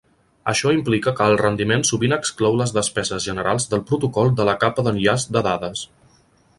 Això 0.51 0.71
implica 0.75 1.13
que 1.19 1.27
el 1.31 1.37
rendiment 1.41 1.85
sovint 1.91 2.17
exclou 2.17 2.57
les 2.63 2.75
despeses 2.79 3.29
generals 3.31 3.71
del 3.75 3.87
protocol 3.93 4.35
de 4.41 4.51
la 4.53 4.59
capa 4.67 4.89
d'enllaç 4.89 5.31
de 5.37 5.49
dades. 5.53 5.91